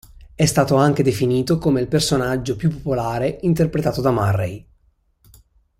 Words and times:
È 0.33 0.45
stato 0.47 0.77
anche 0.77 1.03
definito 1.03 1.59
come 1.59 1.79
il 1.79 1.87
"personaggio 1.87 2.55
più 2.55 2.71
popolare 2.75 3.37
interpretato 3.41 4.01
da 4.01 4.09
Murray". 4.09 4.65